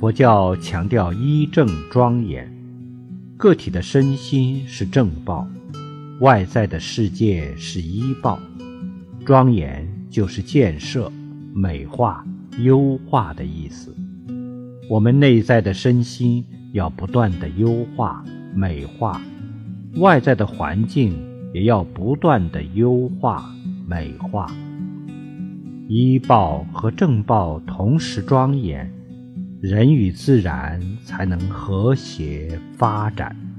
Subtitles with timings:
[0.00, 2.50] 佛教强调一正庄严，
[3.36, 5.46] 个体的身心是正报，
[6.20, 8.38] 外在的世界是依报。
[9.26, 11.12] 庄严就是建设、
[11.52, 12.24] 美化、
[12.60, 13.94] 优化的意思。
[14.88, 19.20] 我们内在的身心要不断的优化、美化，
[19.96, 21.12] 外在的环境
[21.52, 23.54] 也要不断的优化、
[23.86, 24.50] 美化。
[25.88, 28.90] 依报和正报同时庄严。
[29.60, 33.49] 人与自然才能和谐发展。